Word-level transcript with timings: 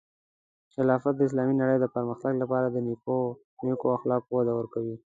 خلافت 0.73 1.13
د 1.15 1.21
اسلامی 1.27 1.55
نړۍ 1.61 1.77
د 1.81 1.85
پرمختګ 1.95 2.33
لپاره 2.41 2.67
د 2.69 2.77
نیکو 3.67 3.87
اخلاقو 3.97 4.31
وده 4.37 4.53
ورکوي. 4.59 4.95